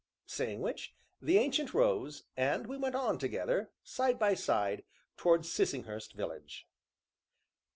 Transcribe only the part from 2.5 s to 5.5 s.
we went on together, side by side, towards